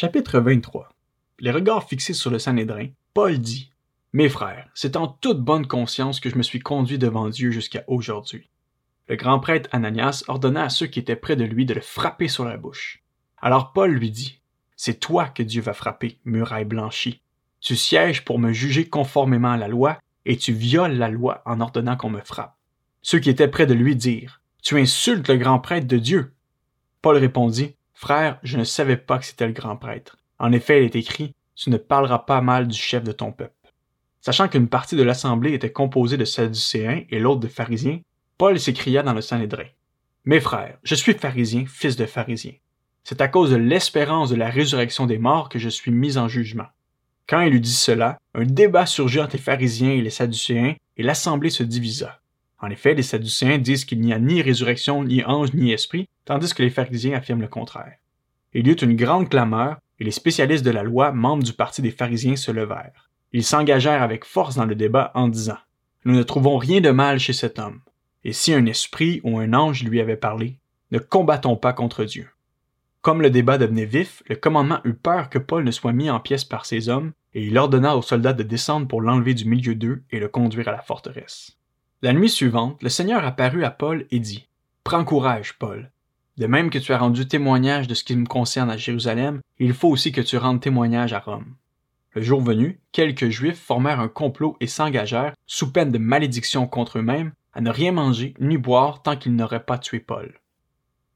[0.00, 0.90] Chapitre 23
[1.40, 3.72] Les regards fixés sur le Sanhédrin, Paul dit
[4.12, 7.82] Mes frères, c'est en toute bonne conscience que je me suis conduit devant Dieu jusqu'à
[7.88, 8.48] aujourd'hui.
[9.08, 12.28] Le grand prêtre Ananias ordonna à ceux qui étaient près de lui de le frapper
[12.28, 13.02] sur la bouche.
[13.38, 14.40] Alors Paul lui dit
[14.76, 17.20] C'est toi que Dieu va frapper, muraille blanchie.
[17.60, 21.60] Tu sièges pour me juger conformément à la loi, et tu violes la loi en
[21.60, 22.54] ordonnant qu'on me frappe.
[23.02, 26.34] Ceux qui étaient près de lui dirent Tu insultes le grand prêtre de Dieu.
[27.02, 30.18] Paul répondit Frère, je ne savais pas que c'était le grand prêtre.
[30.38, 33.72] En effet, il est écrit Tu ne parleras pas mal du chef de ton peuple.
[34.20, 37.98] Sachant qu'une partie de l'assemblée était composée de Sadducéens et l'autre de pharisiens,
[38.38, 39.66] Paul s'écria dans le Sanhédrin.
[40.24, 42.52] Mes frères, je suis pharisien, fils de pharisien.
[43.02, 46.28] C'est à cause de l'espérance de la résurrection des morts que je suis mis en
[46.28, 46.68] jugement.
[47.28, 51.02] Quand il eut dit cela, un débat surgit entre les pharisiens et les sadducéens, et
[51.02, 52.20] l'assemblée se divisa.
[52.60, 56.52] En effet, les Sadducéens disent qu'il n'y a ni résurrection, ni ange, ni esprit, tandis
[56.54, 57.98] que les pharisiens affirment le contraire.
[58.52, 61.82] Il y eut une grande clameur, et les spécialistes de la loi, membres du parti
[61.82, 63.08] des pharisiens, se levèrent.
[63.32, 65.58] Ils s'engagèrent avec force dans le débat en disant
[66.04, 67.80] Nous ne trouvons rien de mal chez cet homme.
[68.24, 70.58] Et si un esprit ou un ange lui avait parlé,
[70.90, 72.28] ne combattons pas contre Dieu.
[73.02, 76.20] Comme le débat devenait vif, le commandement eut peur que Paul ne soit mis en
[76.20, 79.74] pièces par ses hommes, et il ordonna aux soldats de descendre pour l'enlever du milieu
[79.74, 81.56] d'eux et le conduire à la forteresse.
[82.00, 84.46] La nuit suivante, le Seigneur apparut à Paul et dit
[84.84, 85.90] Prends courage, Paul.
[86.36, 89.74] De même que tu as rendu témoignage de ce qui me concerne à Jérusalem, il
[89.74, 91.56] faut aussi que tu rendes témoignage à Rome.
[92.12, 96.98] Le jour venu, quelques Juifs formèrent un complot et s'engagèrent, sous peine de malédiction contre
[96.98, 100.38] eux-mêmes, à ne rien manger ni boire tant qu'ils n'auraient pas tué Paul.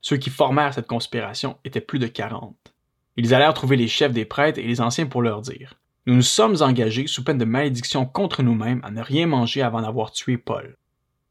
[0.00, 2.74] Ceux qui formèrent cette conspiration étaient plus de quarante.
[3.16, 6.22] Ils allèrent trouver les chefs des prêtres et les anciens pour leur dire nous nous
[6.22, 10.36] sommes engagés sous peine de malédiction contre nous-mêmes à ne rien manger avant d'avoir tué
[10.36, 10.76] Paul.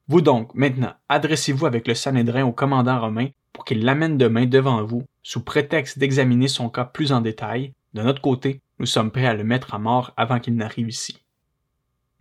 [0.08, 4.82] Vous donc, maintenant, adressez-vous avec le Sanhédrin au commandant romain pour qu'il l'amène demain devant
[4.84, 7.74] vous, sous prétexte d'examiner son cas plus en détail.
[7.94, 11.18] De notre côté, nous sommes prêts à le mettre à mort avant qu'il n'arrive ici.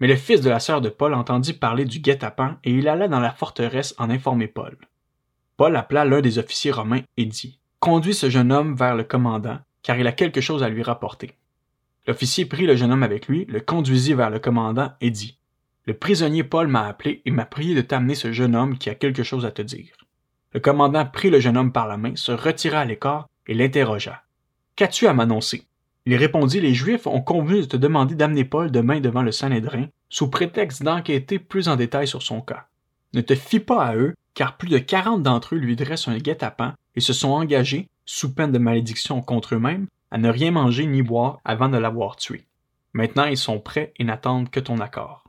[0.01, 3.07] Mais le fils de la sœur de Paul entendit parler du guet-apens et il alla
[3.07, 4.77] dans la forteresse en informer Paul.
[5.57, 9.59] Paul appela l'un des officiers romains et dit Conduis ce jeune homme vers le commandant,
[9.83, 11.37] car il a quelque chose à lui rapporter.
[12.11, 15.39] L'officier prit le jeune homme avec lui, le conduisit vers le commandant et dit
[15.87, 18.97] Le prisonnier Paul m'a appelé et m'a prié de t'amener ce jeune homme qui a
[18.97, 19.95] quelque chose à te dire.
[20.53, 24.25] Le commandant prit le jeune homme par la main, se retira à l'écart et l'interrogea.
[24.75, 25.69] Qu'as-tu à m'annoncer?
[26.05, 29.87] Il répondit Les Juifs ont convenu de te demander d'amener Paul demain devant le Sanhédrin,
[30.09, 32.67] sous prétexte d'enquêter plus en détail sur son cas.
[33.15, 36.19] Ne te fie pas à eux, car plus de quarante d'entre eux lui dressent un
[36.19, 40.87] guet-apens et se sont engagés, sous peine de malédiction contre eux-mêmes, à ne rien manger
[40.87, 42.45] ni boire avant de l'avoir tué.
[42.93, 45.25] Maintenant ils sont prêts et n'attendent que ton accord.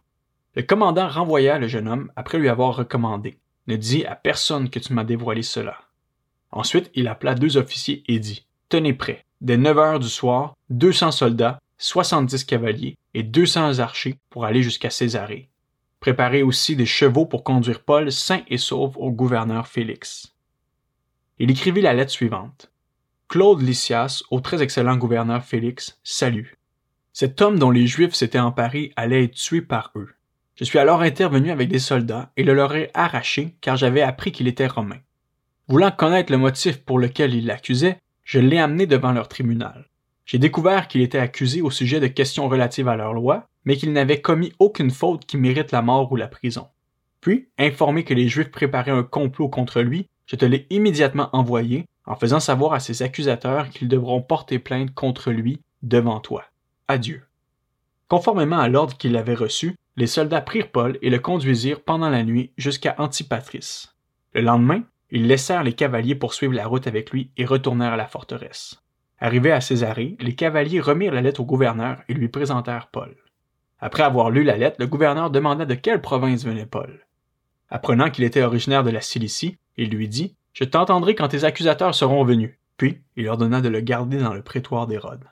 [0.55, 3.37] Le commandant renvoya le jeune homme après lui avoir recommandé.
[3.67, 5.77] Ne dis à personne que tu m'as dévoilé cela.
[6.51, 10.91] Ensuite, il appela deux officiers et dit Tenez prêt, dès neuf heures du soir, deux
[10.91, 15.49] cents soldats, soixante-dix cavaliers et deux cents archers pour aller jusqu'à Césarée.
[15.99, 20.33] Préparez aussi des chevaux pour conduire Paul sain et sauf au gouverneur Félix.
[21.39, 22.71] Il écrivit la lettre suivante.
[23.31, 26.57] Claude Lysias, au très excellent gouverneur Félix, Salut.
[27.13, 30.09] Cet homme dont les Juifs s'étaient emparés allait être tué par eux.
[30.57, 34.33] Je suis alors intervenu avec des soldats et le leur ai arraché car j'avais appris
[34.33, 34.97] qu'il était romain.
[35.69, 39.87] Voulant connaître le motif pour lequel ils l'accusaient, je l'ai amené devant leur tribunal.
[40.25, 43.93] J'ai découvert qu'il était accusé au sujet de questions relatives à leur loi, mais qu'il
[43.93, 46.67] n'avait commis aucune faute qui mérite la mort ou la prison.
[47.21, 51.85] Puis, informé que les Juifs préparaient un complot contre lui, je te l'ai immédiatement envoyé
[52.05, 56.45] en faisant savoir à ses accusateurs qu'ils devront porter plainte contre lui devant toi.
[56.87, 57.23] Adieu.
[58.07, 62.23] Conformément à l'ordre qu'il avait reçu, les soldats prirent Paul et le conduisirent pendant la
[62.23, 63.89] nuit jusqu'à Antipatris.
[64.33, 68.07] Le lendemain, ils laissèrent les cavaliers poursuivre la route avec lui et retournèrent à la
[68.07, 68.81] forteresse.
[69.19, 73.15] Arrivés à Césarée, les cavaliers remirent la lettre au gouverneur et lui présentèrent Paul.
[73.79, 77.05] Après avoir lu la lettre, le gouverneur demanda de quelle province venait Paul.
[77.69, 81.95] Apprenant qu'il était originaire de la Cilicie, il lui dit je t'entendrai quand tes accusateurs
[81.95, 82.57] seront venus.
[82.77, 85.23] Puis il ordonna de le garder dans le prétoire d'Hérode.